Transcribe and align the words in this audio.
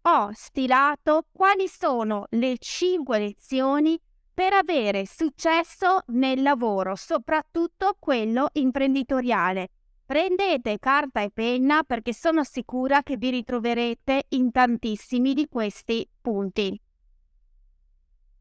ho 0.02 0.32
stilato 0.34 1.28
quali 1.32 1.67
sono 1.67 2.26
le 2.32 2.58
cinque 2.58 3.20
lezioni 3.20 4.02
per 4.34 4.54
avere 4.54 5.06
successo 5.06 6.00
nel 6.08 6.42
lavoro, 6.42 6.95
soprattutto 6.95 7.98
quello 8.00 8.50
imprenditoriale. 8.54 9.70
Prendete 10.06 10.78
carta 10.78 11.22
e 11.22 11.31
penna 11.31 11.81
perché 11.81 12.14
sono 12.14 12.44
sicura 12.44 13.02
che 13.02 13.17
vi 13.17 13.31
ritroverete 13.31 14.25
in 14.30 14.52
tantissimi 14.52 15.34
di 15.34 15.48
questi 15.50 16.08
punti. 16.22 16.80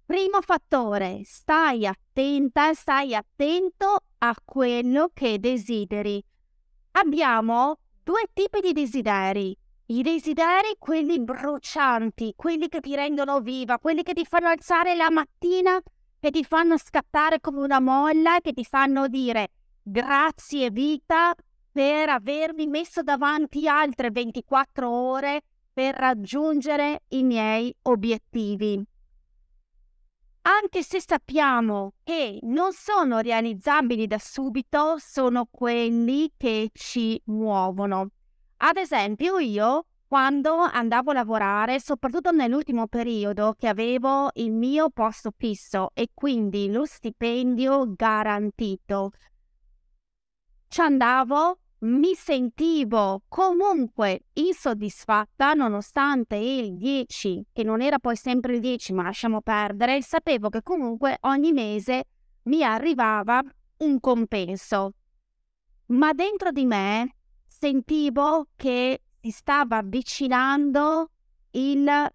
Primo 0.05 0.42
fattore, 0.42 1.23
stai 1.25 1.87
attenta, 1.87 2.75
stai 2.75 3.15
attento 3.15 3.97
a 4.19 4.35
quello 4.45 5.11
che 5.15 5.39
desideri. 5.39 6.23
Abbiamo 6.92 7.79
due 8.03 8.29
tipi 8.35 8.61
di 8.61 8.73
desideri. 8.73 9.57
I 9.87 10.03
desideri, 10.03 10.77
quelli 10.79 11.19
brucianti, 11.19 12.35
quelli 12.36 12.69
che 12.69 12.81
ti 12.81 12.95
rendono 12.95 13.41
viva, 13.41 13.79
quelli 13.79 14.02
che 14.02 14.13
ti 14.13 14.27
fanno 14.27 14.48
alzare 14.48 14.95
la 14.95 15.11
mattina, 15.11 15.81
che 16.20 16.31
ti 16.31 16.45
fanno 16.45 16.77
scattare 16.77 17.41
come 17.41 17.63
una 17.63 17.81
molla, 17.81 18.41
che 18.42 18.52
ti 18.52 18.64
fanno 18.64 19.08
dire 19.08 19.51
grazie 19.83 20.70
vita, 20.70 21.35
per 21.74 22.08
avermi 22.08 22.68
messo 22.68 23.02
davanti 23.02 23.67
altre 23.67 24.12
24 24.12 24.89
ore 24.89 25.42
per 25.73 25.96
raggiungere 25.96 27.02
i 27.08 27.24
miei 27.24 27.74
obiettivi. 27.83 28.80
Anche 30.42 30.84
se 30.84 31.01
sappiamo 31.01 31.95
che 32.05 32.39
non 32.42 32.73
sono 32.73 33.18
realizzabili 33.18 34.07
da 34.07 34.18
subito, 34.20 34.98
sono 34.98 35.48
quelli 35.51 36.30
che 36.36 36.70
ci 36.73 37.20
muovono. 37.24 38.11
Ad 38.58 38.77
esempio, 38.77 39.40
io 39.40 39.86
quando 40.07 40.55
andavo 40.55 41.11
a 41.11 41.14
lavorare, 41.14 41.80
soprattutto 41.80 42.30
nell'ultimo 42.30 42.86
periodo 42.86 43.57
che 43.58 43.67
avevo 43.67 44.30
il 44.34 44.52
mio 44.52 44.90
posto 44.90 45.33
fisso 45.36 45.90
e 45.92 46.11
quindi 46.14 46.70
lo 46.70 46.84
stipendio 46.84 47.95
garantito, 47.96 49.11
ci 50.68 50.80
andavo 50.80 51.58
mi 51.84 52.14
sentivo 52.14 53.22
comunque 53.28 54.24
insoddisfatta 54.34 55.52
nonostante 55.52 56.36
il 56.36 56.77
10, 56.77 57.46
che 57.52 57.62
non 57.62 57.83
era 57.83 57.98
poi 57.98 58.17
sempre 58.17 58.55
il 58.55 58.61
10, 58.61 58.92
ma 58.95 59.02
lasciamo 59.02 59.42
perdere, 59.42 60.00
sapevo 60.02 60.48
che 60.48 60.62
comunque 60.62 61.18
ogni 61.22 61.52
mese 61.52 62.05
mi 62.45 62.62
arrivava 62.62 63.42
un 63.78 64.00
compenso. 64.00 64.95
Ma 65.86 66.12
dentro 66.12 66.50
di 66.50 66.64
me 66.64 67.17
sentivo 67.46 68.48
che 68.56 69.02
si 69.20 69.30
stava 69.30 69.78
avvicinando 69.78 71.11
il, 71.52 72.11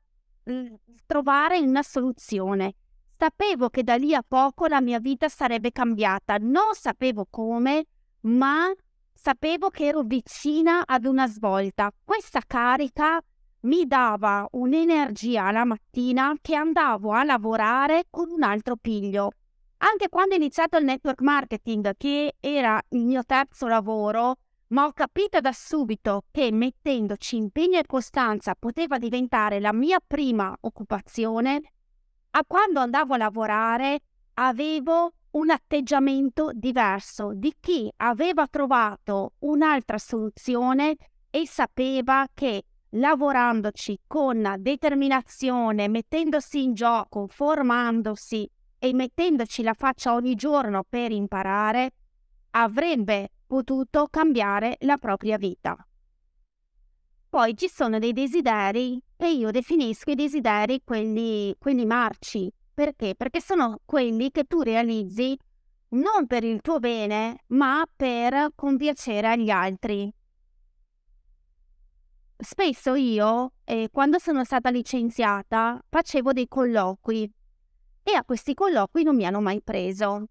il 0.45 0.79
trovare 1.05 1.59
una 1.59 1.83
soluzione. 1.83 2.73
Sapevo 3.17 3.69
che 3.69 3.83
da 3.83 3.95
lì 3.95 4.15
a 4.15 4.23
poco 4.25 4.65
la 4.65 4.81
mia 4.81 4.99
vita 4.99 5.27
sarebbe 5.27 5.71
cambiata, 5.71 6.37
non 6.39 6.73
sapevo 6.73 7.27
come, 7.29 7.85
ma 8.21 8.71
sapevo 9.21 9.69
che 9.69 9.87
ero 9.87 10.03
vicina 10.03 10.83
ad 10.85 11.05
una 11.05 11.27
svolta. 11.27 11.91
Questa 12.05 12.41
carica 12.47 13.21
mi 13.61 13.85
dava 13.85 14.47
un'energia 14.51 15.51
la 15.51 15.65
mattina 15.65 16.33
che 16.39 16.55
andavo 16.55 17.11
a 17.11 17.25
lavorare 17.25 18.05
con 18.09 18.29
un 18.29 18.43
altro 18.43 18.77
piglio. 18.77 19.31
Anche 19.79 20.07
quando 20.07 20.35
ho 20.35 20.37
iniziato 20.37 20.77
il 20.77 20.85
network 20.85 21.21
marketing, 21.21 21.95
che 21.97 22.35
era 22.39 22.81
il 22.89 23.03
mio 23.03 23.23
terzo 23.25 23.67
lavoro, 23.67 24.37
ma 24.67 24.85
ho 24.85 24.93
capito 24.93 25.41
da 25.41 25.51
subito 25.51 26.23
che 26.31 26.51
mettendoci 26.51 27.35
impegno 27.35 27.77
e 27.77 27.85
costanza 27.85 28.55
poteva 28.55 28.97
diventare 28.97 29.59
la 29.59 29.73
mia 29.73 29.99
prima 30.05 30.55
occupazione, 30.61 31.61
a 32.31 32.45
quando 32.45 32.79
andavo 32.79 33.15
a 33.15 33.17
lavorare 33.17 33.99
avevo 34.35 35.13
un 35.31 35.49
atteggiamento 35.49 36.51
diverso 36.53 37.33
di 37.33 37.53
chi 37.59 37.91
aveva 37.97 38.47
trovato 38.47 39.33
un'altra 39.39 39.97
soluzione 39.97 40.95
e 41.29 41.47
sapeva 41.47 42.27
che 42.33 42.63
lavorandoci 42.93 43.99
con 44.07 44.55
determinazione, 44.57 45.87
mettendosi 45.87 46.63
in 46.63 46.73
gioco, 46.73 47.27
formandosi 47.27 48.49
e 48.79 48.93
mettendoci 48.93 49.61
la 49.61 49.73
faccia 49.73 50.13
ogni 50.13 50.35
giorno 50.35 50.83
per 50.87 51.11
imparare, 51.11 51.91
avrebbe 52.51 53.31
potuto 53.45 54.07
cambiare 54.09 54.77
la 54.81 54.97
propria 54.97 55.37
vita. 55.37 55.77
Poi 57.29 57.55
ci 57.55 57.67
sono 57.67 57.99
dei 57.99 58.13
desideri 58.13 58.99
che 59.15 59.27
io 59.27 59.51
definisco 59.51 60.09
i 60.09 60.15
desideri 60.15 60.81
quelli, 60.83 61.53
quelli 61.59 61.85
marci, 61.85 62.51
perché? 62.79 63.13
Perché 63.13 63.41
sono 63.41 63.81
quelli 63.83 64.31
che 64.31 64.45
tu 64.45 64.61
realizzi 64.61 65.37
non 65.89 66.27
per 66.27 66.45
il 66.45 66.61
tuo 66.61 66.79
bene, 66.79 67.43
ma 67.47 67.83
per 67.93 68.51
compiacere 68.55 69.27
agli 69.27 69.49
altri. 69.49 70.09
Spesso 72.37 72.95
io, 72.95 73.51
eh, 73.65 73.89
quando 73.91 74.17
sono 74.17 74.45
stata 74.45 74.69
licenziata, 74.69 75.77
facevo 75.89 76.31
dei 76.31 76.47
colloqui 76.47 77.29
e 78.01 78.13
a 78.13 78.23
questi 78.23 78.53
colloqui 78.53 79.03
non 79.03 79.17
mi 79.17 79.25
hanno 79.25 79.41
mai 79.41 79.61
preso. 79.61 80.27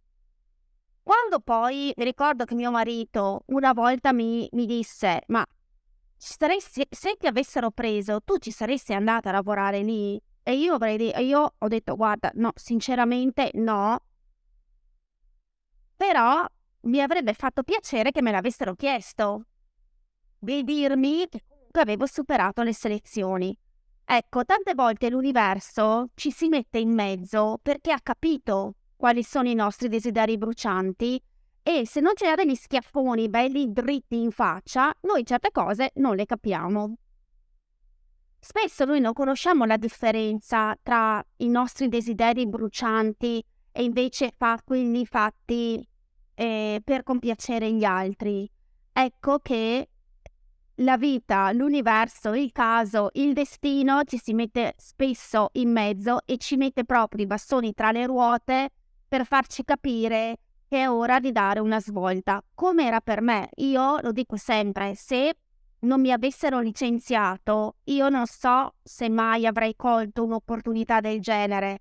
Quando 1.03 1.41
poi 1.41 1.93
ricordo 1.97 2.47
che 2.47 2.55
mio 2.55 2.71
marito 2.71 3.43
una 3.49 3.75
volta 3.75 4.15
mi, 4.15 4.49
mi 4.53 4.65
disse: 4.65 5.21
Ma 5.27 5.45
saresti, 6.17 6.87
se 6.89 7.17
ti 7.19 7.27
avessero 7.27 7.71
preso, 7.71 8.23
tu 8.23 8.39
ci 8.39 8.51
saresti 8.51 8.95
andata 8.95 9.29
a 9.29 9.33
lavorare 9.33 9.83
lì? 9.83 10.19
E 10.49 10.55
io 10.55 10.73
avrei 10.73 10.97
detto, 10.97 11.21
io 11.21 11.55
ho 11.59 11.69
detto, 11.69 11.95
guarda, 11.95 12.31
no, 12.37 12.53
sinceramente 12.55 13.51
no. 13.53 13.99
Però 15.95 16.43
mi 16.85 17.03
avrebbe 17.03 17.35
fatto 17.35 17.63
piacere 17.63 18.13
che 18.13 18.23
me 18.23 18.31
l'avessero 18.31 18.75
chiesto. 18.75 19.45
Di 20.39 20.65
dirmi 20.65 21.29
che 21.29 21.81
avevo 21.81 22.07
superato 22.07 22.63
le 22.63 22.73
selezioni. 22.73 23.55
Ecco, 24.07 24.47
tante 24.47 24.73
volte 24.73 25.11
l'universo 25.11 26.07
ci 26.15 26.31
si 26.31 26.49
mette 26.49 26.79
in 26.79 26.95
mezzo 26.95 27.59
perché 27.61 27.93
ha 27.93 28.01
capito 28.03 28.77
quali 28.97 29.23
sono 29.23 29.51
i 29.51 29.55
nostri 29.55 29.89
desideri 29.89 30.39
brucianti 30.39 31.23
e 31.63 31.87
se 31.87 32.01
non 32.01 32.15
c'è 32.15 32.35
degli 32.35 32.55
schiaffoni 32.55 33.29
belli 33.29 33.71
dritti 33.71 34.19
in 34.19 34.31
faccia, 34.31 34.95
noi 35.03 35.27
certe 35.27 35.51
cose 35.53 35.91
non 35.97 36.17
le 36.17 36.25
capiamo. 36.25 36.95
Spesso 38.41 38.85
noi 38.85 39.01
non 39.01 39.13
conosciamo 39.13 39.65
la 39.65 39.77
differenza 39.77 40.77
tra 40.83 41.23
i 41.39 41.49
nostri 41.49 41.89
desideri 41.89 42.47
brucianti 42.47 43.45
e 43.73 43.83
invece 43.83 44.33
fa 44.37 44.61
quelli 44.65 45.05
fatti 45.05 45.87
eh, 46.35 46.81
per 46.85 47.03
compiacere 47.03 47.73
gli 47.73 47.85
altri. 47.85 48.49
Ecco 48.93 49.39
che 49.41 49.89
la 50.77 50.97
vita, 50.97 51.51
l'universo, 51.53 52.33
il 52.35 52.53
caso, 52.53 53.11
il 53.15 53.33
destino 53.33 54.03
ci 54.05 54.19
si 54.19 54.33
mette 54.33 54.75
spesso 54.77 55.49
in 55.53 55.73
mezzo 55.73 56.21
e 56.25 56.37
ci 56.39 56.57
mette 56.57 56.85
proprio 56.85 57.25
i 57.25 57.27
bastoni 57.27 57.75
tra 57.75 57.91
le 57.91 58.07
ruote 58.07 58.71
per 59.09 59.27
farci 59.27 59.65
capire 59.65 60.39
che 60.69 60.83
è 60.83 60.91
ora 60.91 61.19
di 61.19 61.33
dare 61.33 61.61
una 61.61 61.81
svolta. 61.81 62.43
Come 62.55 62.87
era 62.87 63.01
per 63.01 63.23
me, 63.23 63.49
io 63.57 63.99
lo 64.01 64.13
dico 64.13 64.37
sempre, 64.37 64.95
se 64.95 65.35
non 65.81 66.01
mi 66.01 66.13
avessero 66.13 66.61
licenziato, 66.61 67.77
io 67.85 68.09
non 68.09 68.27
so 68.27 68.75
se 68.83 69.09
mai 69.09 69.47
avrei 69.47 69.77
colto 69.77 70.25
un'opportunità 70.25 71.01
del 71.01 71.21
genere, 71.21 71.81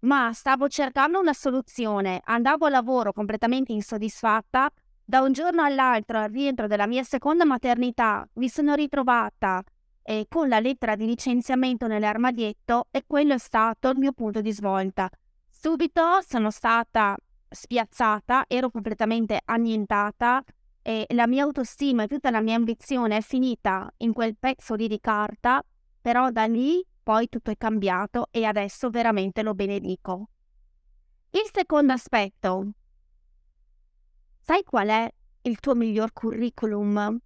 ma 0.00 0.32
stavo 0.32 0.68
cercando 0.68 1.18
una 1.18 1.32
soluzione, 1.32 2.20
andavo 2.24 2.66
a 2.66 2.70
lavoro 2.70 3.12
completamente 3.12 3.72
insoddisfatta, 3.72 4.70
da 5.04 5.22
un 5.22 5.32
giorno 5.32 5.62
all'altro 5.62 6.18
al 6.18 6.30
rientro 6.30 6.66
della 6.66 6.86
mia 6.86 7.02
seconda 7.02 7.46
maternità 7.46 8.28
mi 8.34 8.48
sono 8.50 8.74
ritrovata 8.74 9.62
eh, 10.02 10.26
con 10.28 10.48
la 10.48 10.60
lettera 10.60 10.96
di 10.96 11.06
licenziamento 11.06 11.86
nell'armadietto 11.86 12.88
e 12.90 13.04
quello 13.06 13.32
è 13.32 13.38
stato 13.38 13.88
il 13.88 13.98
mio 13.98 14.12
punto 14.12 14.42
di 14.42 14.52
svolta. 14.52 15.08
Subito 15.50 16.20
sono 16.20 16.50
stata 16.50 17.16
spiazzata, 17.48 18.44
ero 18.46 18.70
completamente 18.70 19.40
annientata 19.44 20.44
e 20.82 21.06
la 21.10 21.26
mia 21.26 21.44
autostima 21.44 22.04
e 22.04 22.08
tutta 22.08 22.30
la 22.30 22.40
mia 22.40 22.56
ambizione 22.56 23.18
è 23.18 23.20
finita 23.20 23.92
in 23.98 24.12
quel 24.12 24.36
pezzo 24.36 24.74
lì 24.74 24.88
di 24.88 25.00
carta, 25.00 25.62
però 26.00 26.30
da 26.30 26.46
lì 26.46 26.84
poi 27.02 27.28
tutto 27.28 27.50
è 27.50 27.56
cambiato 27.56 28.28
e 28.30 28.44
adesso 28.44 28.90
veramente 28.90 29.42
lo 29.42 29.54
benedico. 29.54 30.28
Il 31.30 31.48
secondo 31.52 31.92
aspetto 31.92 32.72
Sai 34.40 34.64
qual 34.64 34.88
è 34.88 35.12
il 35.42 35.60
tuo 35.60 35.74
miglior 35.74 36.14
curriculum? 36.14 37.18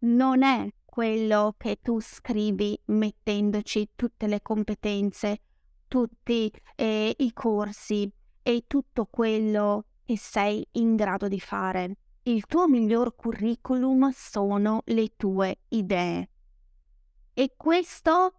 Non 0.00 0.42
è 0.42 0.68
quello 0.84 1.54
che 1.56 1.78
tu 1.80 1.98
scrivi 1.98 2.78
mettendoci 2.86 3.92
tutte 3.94 4.26
le 4.26 4.42
competenze, 4.42 5.40
tutti 5.88 6.52
eh, 6.74 7.14
i 7.16 7.32
corsi 7.32 8.10
e 8.42 8.64
tutto 8.66 9.06
quello 9.06 9.86
che 10.04 10.18
sei 10.18 10.66
in 10.72 10.96
grado 10.96 11.28
di 11.28 11.40
fare. 11.40 11.96
Il 12.24 12.46
tuo 12.46 12.68
miglior 12.68 13.14
curriculum 13.14 14.10
sono 14.12 14.82
le 14.86 15.16
tue 15.16 15.60
idee. 15.68 16.28
E 17.34 17.54
questo 17.56 18.34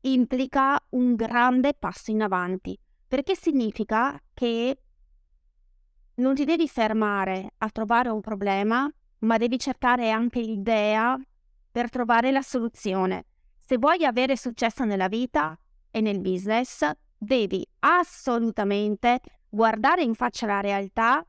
implica 0.00 0.80
un 0.90 1.14
grande 1.14 1.74
passo 1.74 2.10
in 2.10 2.22
avanti, 2.22 2.78
perché 3.06 3.36
significa 3.36 4.20
che 4.34 4.78
non 6.16 6.34
ti 6.34 6.44
devi 6.44 6.66
fermare 6.68 7.52
a 7.58 7.70
trovare 7.70 8.08
un 8.08 8.20
problema, 8.20 8.90
ma 9.18 9.36
devi 9.36 9.58
cercare 9.58 10.10
anche 10.10 10.40
l'idea 10.40 11.18
per 11.70 11.90
trovare 11.90 12.32
la 12.32 12.42
soluzione. 12.42 13.26
Se 13.60 13.78
vuoi 13.78 14.04
avere 14.04 14.36
successo 14.36 14.84
nella 14.84 15.08
vita 15.08 15.58
e 15.90 16.00
nel 16.00 16.20
business, 16.20 16.88
devi 17.18 17.66
assolutamente 17.80 19.20
guardare 19.56 20.02
in 20.02 20.14
faccia 20.14 20.46
la 20.46 20.60
realtà, 20.60 21.24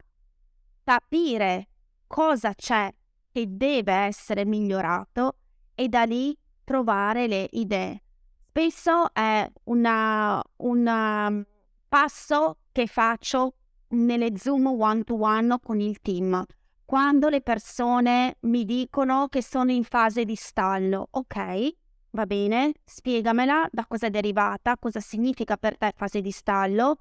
capire 0.83 1.69
cosa 2.05 2.53
c'è 2.53 2.93
che 3.31 3.45
deve 3.47 3.93
essere 3.93 4.45
migliorato 4.45 5.37
e 5.73 5.87
da 5.87 6.03
lì 6.03 6.37
trovare 6.63 7.27
le 7.27 7.47
idee. 7.51 8.03
Spesso 8.49 9.13
è 9.13 9.49
un 9.65 11.45
passo 11.87 12.57
che 12.71 12.87
faccio 12.87 13.53
nelle 13.89 14.37
Zoom 14.37 14.67
one 14.67 15.03
to 15.03 15.15
one 15.19 15.57
con 15.63 15.79
il 15.79 16.01
team. 16.01 16.43
Quando 16.83 17.29
le 17.29 17.41
persone 17.41 18.37
mi 18.41 18.65
dicono 18.65 19.27
che 19.27 19.41
sono 19.41 19.71
in 19.71 19.83
fase 19.83 20.25
di 20.25 20.35
stallo, 20.35 21.07
ok, 21.11 21.75
va 22.11 22.25
bene, 22.25 22.73
spiegamela 22.83 23.67
da 23.71 23.85
cosa 23.85 24.07
è 24.07 24.09
derivata, 24.09 24.77
cosa 24.77 24.99
significa 24.99 25.55
per 25.55 25.77
te 25.77 25.93
fase 25.95 26.21
di 26.21 26.31
stallo, 26.31 26.95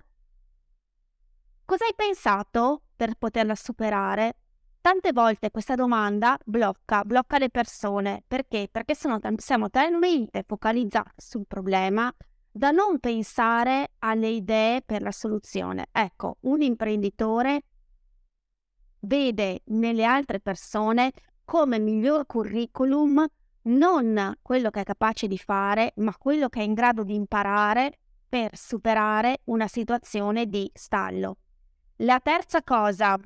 cosa 1.67 1.85
hai 1.85 1.95
pensato 1.95 2.83
per 2.97 3.15
poterla 3.17 3.55
superare. 3.55 4.37
Tante 4.81 5.13
volte 5.13 5.51
questa 5.51 5.75
domanda 5.75 6.39
blocca, 6.45 7.03
blocca 7.05 7.39
le 7.39 7.51
persone. 7.51 8.23
Perché? 8.27 8.69
Perché 8.71 8.95
sono, 8.95 9.19
siamo 9.37 9.69
talmente 9.69 10.45
focalizzati 10.47 11.11
sul 11.17 11.45
problema 11.47 12.11
da 12.51 12.71
non 12.71 13.01
pensare 13.01 13.91
alle 13.99 14.29
idee 14.29 14.81
per 14.83 15.03
la 15.03 15.11
soluzione. 15.11 15.89
Ecco, 15.93 16.39
un 16.43 16.63
imprenditore 16.63 17.65
vede 19.01 19.63
nelle 19.67 20.05
altre 20.05 20.41
persone 20.41 21.13
come 21.45 21.79
miglior 21.79 22.25
curriculum 22.27 23.27
non 23.63 24.37
quello 24.41 24.71
che 24.71 24.81
è 24.81 24.85
capace 24.85 25.27
di 25.27 25.39
fare, 25.39 25.93
ma 25.97 26.15
quello 26.17 26.49
che 26.49 26.61
è 26.61 26.63
in 26.63 26.75
grado 26.75 27.03
di 27.03 27.15
imparare 27.15 27.99
per 28.29 28.57
superare 28.57 29.41
una 29.45 29.67
situazione 29.67 30.47
di 30.47 30.71
stallo. 30.73 31.39
La 32.01 32.21
terza 32.21 32.63
cosa 32.63 33.19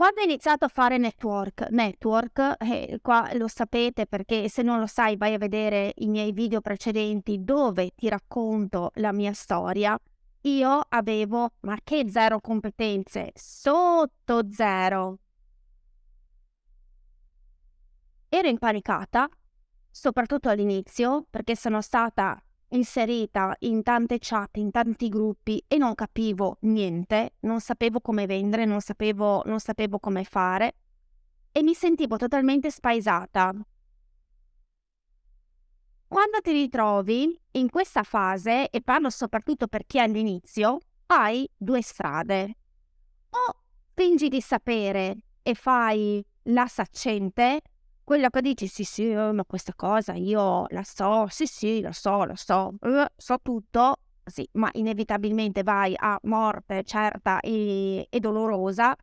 quando 0.00 0.22
ho 0.22 0.24
iniziato 0.24 0.64
a 0.64 0.68
fare 0.68 0.96
network, 0.96 1.68
network, 1.68 2.56
eh, 2.60 3.00
qua 3.02 3.28
lo 3.34 3.48
sapete 3.48 4.06
perché 4.06 4.48
se 4.48 4.62
non 4.62 4.78
lo 4.78 4.86
sai 4.86 5.18
vai 5.18 5.34
a 5.34 5.38
vedere 5.38 5.92
i 5.96 6.08
miei 6.08 6.32
video 6.32 6.62
precedenti 6.62 7.44
dove 7.44 7.90
ti 7.94 8.08
racconto 8.08 8.92
la 8.94 9.12
mia 9.12 9.34
storia, 9.34 10.00
io 10.42 10.80
avevo, 10.88 11.50
ma 11.60 11.76
che 11.84 12.06
zero 12.08 12.40
competenze, 12.40 13.32
sotto 13.34 14.50
zero. 14.50 15.18
Ero 18.30 18.48
impanicata, 18.48 19.28
soprattutto 19.90 20.48
all'inizio, 20.48 21.26
perché 21.28 21.54
sono 21.54 21.82
stata 21.82 22.42
inserita 22.70 23.54
in 23.60 23.82
tante 23.82 24.18
chat, 24.18 24.56
in 24.56 24.70
tanti 24.70 25.08
gruppi 25.08 25.62
e 25.66 25.76
non 25.76 25.94
capivo 25.94 26.58
niente, 26.60 27.34
non 27.40 27.60
sapevo 27.60 28.00
come 28.00 28.26
vendere, 28.26 28.64
non 28.64 28.80
sapevo, 28.80 29.42
non 29.46 29.60
sapevo 29.60 29.98
come 29.98 30.24
fare 30.24 30.74
e 31.52 31.62
mi 31.62 31.74
sentivo 31.74 32.16
totalmente 32.16 32.70
spaesata. 32.70 33.52
Quando 36.06 36.40
ti 36.42 36.50
ritrovi 36.50 37.40
in 37.52 37.70
questa 37.70 38.02
fase, 38.02 38.68
e 38.68 38.82
parlo 38.82 39.10
soprattutto 39.10 39.68
per 39.68 39.86
chi 39.86 39.98
è 39.98 40.02
all'inizio, 40.02 40.78
hai 41.06 41.48
due 41.56 41.82
strade. 41.82 42.56
O 43.30 43.62
fingi 43.94 44.28
di 44.28 44.40
sapere 44.40 45.22
e 45.42 45.54
fai 45.54 46.24
la 46.44 46.66
saccente, 46.66 47.60
quella 48.10 48.28
che 48.28 48.40
dici 48.40 48.66
sì 48.66 48.82
sì, 48.82 49.08
eh, 49.08 49.30
ma 49.30 49.44
questa 49.44 49.72
cosa 49.72 50.14
io 50.14 50.66
la 50.70 50.82
so, 50.82 51.28
sì 51.28 51.46
sì, 51.46 51.80
la 51.80 51.92
so, 51.92 52.24
la 52.24 52.34
so, 52.34 52.74
uh, 52.80 53.04
so 53.16 53.38
tutto, 53.40 53.98
sì, 54.24 54.48
ma 54.54 54.68
inevitabilmente 54.72 55.62
vai 55.62 55.94
a 55.96 56.18
morte 56.24 56.82
certa 56.82 57.38
e, 57.38 58.08
e 58.10 58.18
dolorosa, 58.18 58.96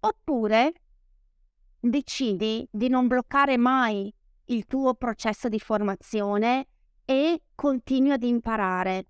oppure 0.00 0.72
decidi 1.78 2.66
di 2.70 2.88
non 2.88 3.08
bloccare 3.08 3.58
mai 3.58 4.10
il 4.46 4.64
tuo 4.64 4.94
processo 4.94 5.50
di 5.50 5.58
formazione 5.58 6.68
e 7.04 7.42
continui 7.54 8.12
ad 8.12 8.22
imparare. 8.22 9.04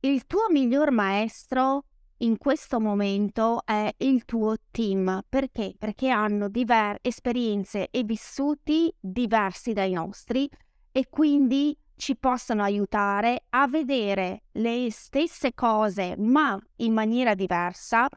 Il 0.00 0.26
tuo 0.26 0.46
miglior 0.50 0.90
maestro 0.90 1.84
in 2.22 2.38
questo 2.38 2.80
momento 2.80 3.62
è 3.64 3.92
il 3.98 4.24
tuo 4.24 4.56
team. 4.70 5.22
Perché? 5.28 5.74
Perché 5.76 6.08
hanno 6.08 6.48
diver- 6.48 6.98
esperienze 7.02 7.88
e 7.90 8.04
vissuti 8.04 8.92
diversi 8.98 9.72
dai 9.72 9.92
nostri 9.92 10.48
e 10.90 11.08
quindi 11.08 11.76
ci 11.96 12.16
possono 12.16 12.62
aiutare 12.62 13.44
a 13.50 13.68
vedere 13.68 14.44
le 14.52 14.88
stesse 14.90 15.52
cose 15.54 16.16
ma 16.16 16.58
in 16.76 16.92
maniera 16.92 17.34
diversa 17.34 18.08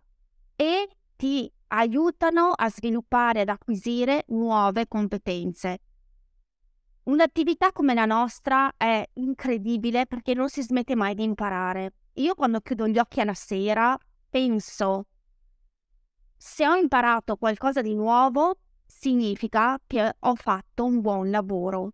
e 0.56 0.88
ti 1.16 1.52
aiutano 1.68 2.52
a 2.56 2.70
sviluppare 2.70 3.42
ed 3.42 3.50
acquisire 3.50 4.24
nuove 4.28 4.88
competenze. 4.88 5.80
Un'attività 7.04 7.72
come 7.72 7.94
la 7.94 8.06
nostra 8.06 8.72
è 8.76 9.04
incredibile 9.14 10.08
perché 10.08 10.34
non 10.34 10.50
si 10.50 10.64
smette 10.64 10.96
mai 10.96 11.14
di 11.14 11.24
imparare. 11.24 11.94
Io 12.16 12.34
quando 12.36 12.62
chiudo 12.62 12.88
gli 12.88 12.98
occhi 12.98 13.20
alla 13.20 13.34
sera 13.34 13.98
penso, 14.30 15.08
se 16.38 16.68
ho 16.68 16.76
imparato 16.76 17.36
qualcosa 17.36 17.82
di 17.82 17.94
nuovo, 17.94 18.58
significa 18.86 19.80
che 19.86 20.16
ho 20.20 20.36
fatto 20.36 20.86
un 20.86 21.02
buon 21.02 21.30
lavoro. 21.30 21.94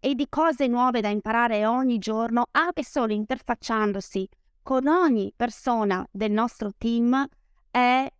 E 0.00 0.14
di 0.14 0.28
cose 0.28 0.66
nuove 0.66 1.00
da 1.00 1.08
imparare 1.08 1.66
ogni 1.66 1.98
giorno, 1.98 2.46
anche 2.52 2.82
solo 2.82 3.12
interfacciandosi 3.12 4.28
con 4.62 4.86
ogni 4.86 5.32
persona 5.36 6.06
del 6.10 6.32
nostro 6.32 6.70
team, 6.76 7.26
è 7.70 8.10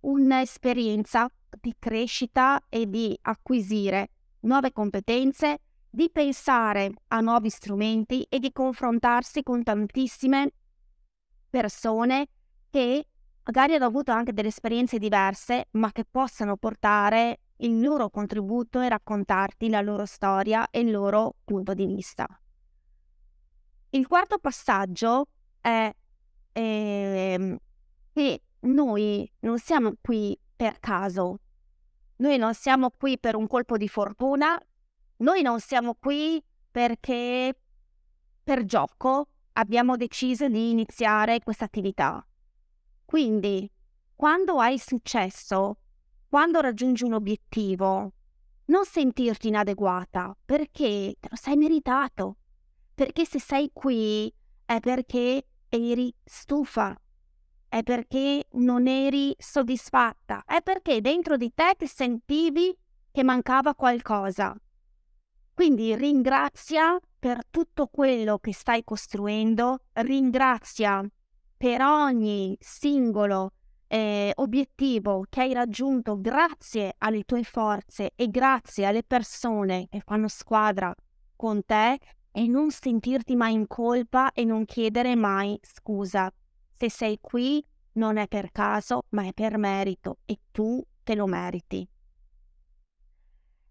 un'esperienza 0.00 1.28
di 1.60 1.74
crescita 1.78 2.60
e 2.68 2.88
di 2.88 3.16
acquisire 3.22 4.10
nuove 4.40 4.72
competenze, 4.72 5.60
di 5.94 6.10
pensare 6.10 6.92
a 7.08 7.20
nuovi 7.20 7.48
strumenti 7.50 8.26
e 8.28 8.40
di 8.40 8.50
confrontarsi 8.50 9.44
con 9.44 9.62
tantissime 9.62 10.52
persone 11.48 12.26
che 12.68 13.06
magari 13.44 13.76
hanno 13.76 13.84
avuto 13.84 14.10
anche 14.10 14.32
delle 14.32 14.48
esperienze 14.48 14.98
diverse, 14.98 15.68
ma 15.72 15.92
che 15.92 16.04
possano 16.04 16.56
portare 16.56 17.42
il 17.58 17.80
loro 17.80 18.10
contributo 18.10 18.80
e 18.80 18.88
raccontarti 18.88 19.68
la 19.68 19.82
loro 19.82 20.04
storia 20.04 20.68
e 20.70 20.80
il 20.80 20.90
loro 20.90 21.36
punto 21.44 21.74
di 21.74 21.86
vista. 21.86 22.26
Il 23.90 24.08
quarto 24.08 24.38
passaggio 24.38 25.28
è 25.60 25.94
eh, 26.50 27.60
che 28.12 28.42
noi 28.62 29.32
non 29.40 29.58
siamo 29.60 29.92
qui 30.00 30.36
per 30.56 30.80
caso, 30.80 31.38
noi 32.16 32.36
non 32.36 32.52
siamo 32.52 32.90
qui 32.90 33.16
per 33.16 33.36
un 33.36 33.46
colpo 33.46 33.76
di 33.76 33.86
fortuna, 33.86 34.60
noi 35.24 35.40
non 35.40 35.58
siamo 35.58 35.94
qui 35.98 36.40
perché 36.70 37.58
per 38.44 38.64
gioco 38.66 39.28
abbiamo 39.52 39.96
deciso 39.96 40.48
di 40.48 40.70
iniziare 40.70 41.40
questa 41.40 41.64
attività. 41.64 42.24
Quindi, 43.06 43.70
quando 44.14 44.60
hai 44.60 44.78
successo, 44.78 45.78
quando 46.28 46.60
raggiungi 46.60 47.04
un 47.04 47.14
obiettivo, 47.14 48.12
non 48.66 48.84
sentirti 48.84 49.48
inadeguata 49.48 50.36
perché 50.44 51.16
te 51.18 51.28
lo 51.30 51.36
sei 51.36 51.56
meritato. 51.56 52.36
Perché 52.94 53.24
se 53.24 53.40
sei 53.40 53.70
qui 53.72 54.32
è 54.66 54.78
perché 54.78 55.46
eri 55.70 56.14
stufa, 56.22 56.94
è 57.66 57.82
perché 57.82 58.46
non 58.52 58.86
eri 58.86 59.34
soddisfatta, 59.38 60.44
è 60.44 60.60
perché 60.60 61.00
dentro 61.00 61.38
di 61.38 61.50
te 61.54 61.74
ti 61.78 61.86
sentivi 61.86 62.76
che 63.10 63.22
mancava 63.22 63.74
qualcosa. 63.74 64.54
Quindi 65.54 65.94
ringrazia 65.94 66.98
per 67.16 67.46
tutto 67.48 67.86
quello 67.86 68.38
che 68.38 68.52
stai 68.52 68.82
costruendo, 68.82 69.84
ringrazia 69.92 71.02
per 71.56 71.80
ogni 71.80 72.56
singolo 72.60 73.52
eh, 73.86 74.32
obiettivo 74.34 75.24
che 75.28 75.42
hai 75.42 75.52
raggiunto 75.52 76.20
grazie 76.20 76.96
alle 76.98 77.22
tue 77.22 77.44
forze 77.44 78.10
e 78.16 78.28
grazie 78.28 78.86
alle 78.86 79.04
persone 79.04 79.86
che 79.88 80.02
fanno 80.04 80.26
squadra 80.26 80.92
con 81.36 81.64
te 81.64 82.00
e 82.32 82.46
non 82.48 82.72
sentirti 82.72 83.36
mai 83.36 83.52
in 83.52 83.68
colpa 83.68 84.32
e 84.32 84.44
non 84.44 84.64
chiedere 84.64 85.14
mai 85.14 85.56
scusa. 85.62 86.32
Se 86.72 86.90
sei 86.90 87.18
qui 87.20 87.64
non 87.92 88.16
è 88.16 88.26
per 88.26 88.50
caso, 88.50 89.04
ma 89.10 89.24
è 89.24 89.32
per 89.32 89.56
merito 89.56 90.18
e 90.24 90.40
tu 90.50 90.84
te 91.04 91.14
lo 91.14 91.26
meriti. 91.26 91.88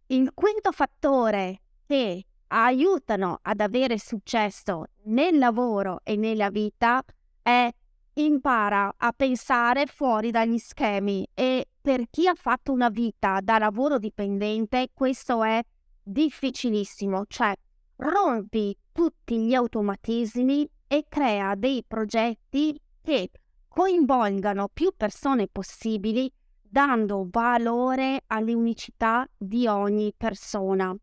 Il 0.08 0.32
quinto 0.34 0.72
fattore 0.72 1.63
che 1.86 2.26
aiutano 2.48 3.40
ad 3.42 3.60
avere 3.60 3.98
successo 3.98 4.86
nel 5.06 5.38
lavoro 5.38 6.00
e 6.04 6.16
nella 6.16 6.50
vita 6.50 7.04
è 7.42 7.70
impara 8.16 8.94
a 8.96 9.12
pensare 9.12 9.88
fuori 9.88 10.30
dagli 10.30 10.58
schemi 10.58 11.28
e 11.34 11.68
per 11.82 12.10
chi 12.10 12.28
ha 12.28 12.36
fatto 12.36 12.72
una 12.72 12.90
vita 12.90 13.40
da 13.42 13.58
lavoro 13.58 13.98
dipendente 13.98 14.90
questo 14.94 15.44
è 15.44 15.62
difficilissimo, 16.02 17.26
cioè 17.28 17.54
rompi 17.98 18.78
tutti 18.92 19.40
gli 19.40 19.54
automatismi 19.54 20.70
e 20.88 21.06
crea 21.10 21.56
dei 21.56 21.84
progetti 21.86 22.80
che 23.02 23.32
coinvolgano 23.68 24.70
più 24.72 24.94
persone 24.96 25.48
possibili 25.48 26.32
dando 26.62 27.28
valore 27.30 28.24
all'unicità 28.28 29.28
di 29.36 29.68
ogni 29.68 30.14
persona. 30.16 30.96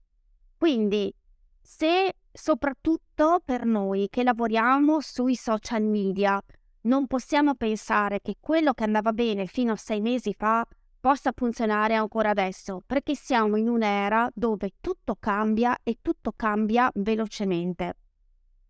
Quindi, 0.61 1.11
se 1.59 2.17
soprattutto 2.31 3.41
per 3.43 3.65
noi 3.65 4.09
che 4.11 4.23
lavoriamo 4.23 5.01
sui 5.01 5.35
social 5.35 5.83
media 5.83 6.39
non 6.83 7.07
possiamo 7.07 7.55
pensare 7.55 8.21
che 8.21 8.37
quello 8.39 8.75
che 8.75 8.85
andava 8.85 9.15
bene 9.15 9.47
fino 9.47 9.73
a 9.73 9.77
sei 9.77 10.03
mesi 10.03 10.35
fa 10.35 10.63
possa 11.01 11.33
funzionare 11.35 11.95
ancora 11.95 12.29
adesso, 12.29 12.83
perché 12.85 13.15
siamo 13.15 13.57
in 13.57 13.71
un'era 13.71 14.31
dove 14.35 14.73
tutto 14.83 15.17
cambia 15.19 15.79
e 15.83 16.01
tutto 16.03 16.35
cambia 16.37 16.91
velocemente. 16.95 17.97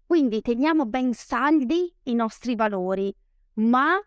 Quindi 0.06 0.42
teniamo 0.42 0.86
ben 0.86 1.12
saldi 1.12 1.92
i 2.04 2.14
nostri 2.14 2.54
valori, 2.54 3.12
ma 3.54 4.00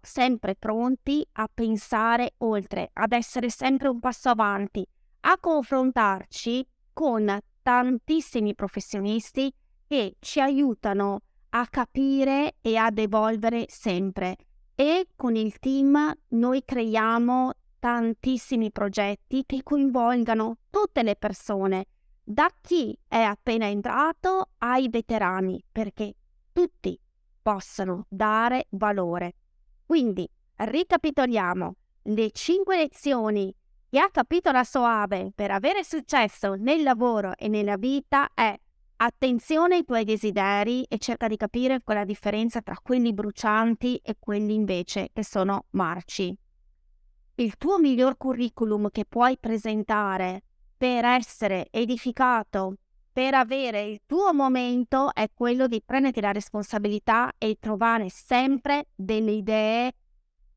sempre 0.00 0.54
pronti 0.54 1.22
a 1.32 1.50
pensare 1.52 2.32
oltre, 2.38 2.88
ad 2.94 3.12
essere 3.12 3.50
sempre 3.50 3.88
un 3.88 4.00
passo 4.00 4.30
avanti, 4.30 4.82
a 5.20 5.36
confrontarci 5.38 6.66
con 7.00 7.34
tantissimi 7.62 8.54
professionisti 8.54 9.50
che 9.88 10.16
ci 10.18 10.38
aiutano 10.38 11.20
a 11.48 11.66
capire 11.66 12.56
e 12.60 12.76
ad 12.76 12.98
evolvere 12.98 13.64
sempre. 13.68 14.36
E 14.74 15.06
con 15.16 15.34
il 15.34 15.58
team 15.60 16.12
noi 16.28 16.62
creiamo 16.62 17.52
tantissimi 17.78 18.70
progetti 18.70 19.44
che 19.46 19.62
coinvolgano 19.62 20.58
tutte 20.68 21.02
le 21.02 21.16
persone, 21.16 21.86
da 22.22 22.50
chi 22.60 22.94
è 23.08 23.20
appena 23.22 23.66
entrato 23.66 24.50
ai 24.58 24.90
veterani, 24.90 25.58
perché 25.72 26.12
tutti 26.52 27.00
possano 27.40 28.04
dare 28.10 28.66
valore. 28.72 29.36
Quindi, 29.86 30.28
ricapitoliamo, 30.54 31.76
le 32.02 32.30
5 32.30 32.76
lezioni 32.76 33.54
che 33.90 33.98
ha 33.98 34.08
capito 34.10 34.52
la 34.52 34.62
Soave 34.62 35.32
per 35.34 35.50
avere 35.50 35.82
successo 35.82 36.54
nel 36.54 36.82
lavoro 36.82 37.36
e 37.36 37.48
nella 37.48 37.76
vita 37.76 38.30
è 38.32 38.56
Attenzione 39.02 39.76
ai 39.76 39.84
tuoi 39.86 40.04
desideri 40.04 40.82
e 40.82 40.98
cerca 40.98 41.26
di 41.26 41.38
capire 41.38 41.80
qual 41.82 41.96
è 41.96 42.00
la 42.00 42.06
differenza 42.06 42.60
tra 42.60 42.76
quelli 42.82 43.14
brucianti 43.14 43.96
e 43.96 44.16
quelli 44.18 44.52
invece 44.52 45.08
che 45.10 45.24
sono 45.24 45.64
marci. 45.70 46.36
Il 47.36 47.56
tuo 47.56 47.78
miglior 47.78 48.18
curriculum 48.18 48.90
che 48.90 49.06
puoi 49.06 49.38
presentare 49.38 50.42
per 50.76 51.06
essere 51.06 51.68
edificato, 51.70 52.74
per 53.10 53.32
avere 53.32 53.84
il 53.84 54.02
tuo 54.04 54.34
momento, 54.34 55.14
è 55.14 55.30
quello 55.32 55.66
di 55.66 55.82
prenderti 55.82 56.20
la 56.20 56.32
responsabilità 56.32 57.32
e 57.38 57.56
trovare 57.58 58.10
sempre 58.10 58.88
delle 58.94 59.32
idee 59.32 59.92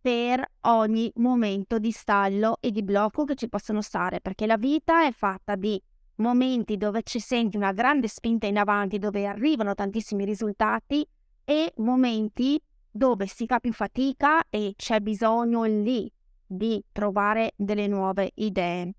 per 0.04 0.46
ogni 0.64 1.10
momento 1.16 1.80
di 1.80 1.92
stallo 1.92 2.58
e 2.60 2.72
di 2.72 2.84
blocco 2.84 3.24
che 3.24 3.36
ci 3.36 3.48
possono 3.48 3.82
stare, 3.82 4.20
perché 4.20 4.46
la 4.46 4.58
vita 4.58 5.06
è 5.08 5.14
fatta 5.14 5.56
di 5.56 5.82
momenti 6.16 6.76
dove 6.76 7.04
ci 7.04 7.22
senti 7.22 7.56
una 7.56 7.72
grande 7.72 8.10
spinta 8.10 8.46
in 8.46 8.58
avanti, 8.58 9.00
dove 9.00 9.26
arrivano 9.26 9.74
tantissimi 9.74 10.26
risultati 10.26 11.08
e 11.46 11.72
momenti 11.78 12.62
dove 12.92 13.28
si 13.28 13.46
fa 13.46 13.62
più 13.62 13.72
fatica 13.72 14.44
e 14.50 14.74
c'è 14.76 15.00
bisogno 15.00 15.64
lì 15.64 16.12
di 16.46 16.84
trovare 16.92 17.54
delle 17.56 17.88
nuove 17.88 18.32
idee. 18.36 18.94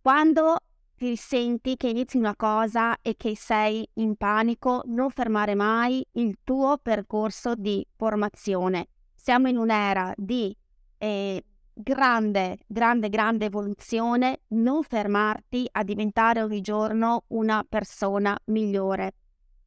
Quando 0.00 0.58
ti 0.94 1.16
senti 1.16 1.76
che 1.76 1.88
inizi 1.88 2.16
una 2.16 2.36
cosa 2.36 2.96
e 3.02 3.16
che 3.16 3.36
sei 3.36 3.84
in 3.94 4.14
panico, 4.14 4.82
non 4.84 5.10
fermare 5.10 5.56
mai 5.56 6.06
il 6.12 6.38
tuo 6.44 6.78
percorso 6.80 7.56
di 7.56 7.84
formazione. 7.96 8.90
Siamo 9.28 9.48
in 9.48 9.58
un'era 9.58 10.14
di 10.16 10.56
eh, 10.96 11.44
grande, 11.74 12.56
grande, 12.66 13.10
grande 13.10 13.44
evoluzione, 13.44 14.40
non 14.54 14.82
fermarti 14.82 15.68
a 15.70 15.84
diventare 15.84 16.40
ogni 16.40 16.62
giorno 16.62 17.24
una 17.26 17.62
persona 17.68 18.34
migliore. 18.46 19.12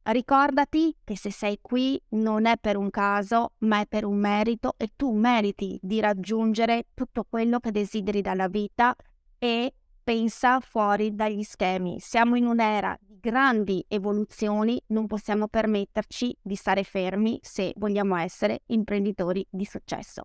Ricordati 0.02 0.96
che 1.04 1.16
se 1.16 1.30
sei 1.30 1.60
qui 1.62 1.96
non 2.08 2.46
è 2.46 2.56
per 2.60 2.76
un 2.76 2.90
caso, 2.90 3.52
ma 3.58 3.78
è 3.78 3.86
per 3.86 4.04
un 4.04 4.16
merito 4.16 4.74
e 4.76 4.94
tu 4.96 5.12
meriti 5.12 5.78
di 5.80 6.00
raggiungere 6.00 6.86
tutto 6.92 7.24
quello 7.30 7.60
che 7.60 7.70
desideri 7.70 8.20
dalla 8.20 8.48
vita 8.48 8.92
e 9.38 9.74
pensa 10.02 10.60
fuori 10.60 11.14
dagli 11.14 11.42
schemi. 11.42 12.00
Siamo 12.00 12.36
in 12.36 12.46
un'era 12.46 12.96
di 13.00 13.18
grandi 13.20 13.84
evoluzioni, 13.88 14.80
non 14.88 15.06
possiamo 15.06 15.48
permetterci 15.48 16.36
di 16.40 16.54
stare 16.54 16.84
fermi 16.84 17.38
se 17.42 17.72
vogliamo 17.76 18.16
essere 18.16 18.62
imprenditori 18.66 19.46
di 19.48 19.64
successo. 19.64 20.22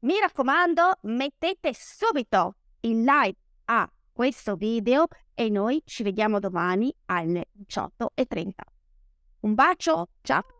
Mi 0.00 0.18
raccomando, 0.18 0.98
mettete 1.02 1.72
subito 1.74 2.56
il 2.80 3.02
like 3.02 3.40
a 3.66 3.90
questo 4.12 4.54
video 4.54 5.06
e 5.34 5.48
noi 5.48 5.82
ci 5.84 6.02
vediamo 6.02 6.38
domani 6.38 6.94
alle 7.06 7.46
18.30. 7.58 8.50
Un 9.40 9.54
bacio, 9.54 10.08
ciao! 10.22 10.53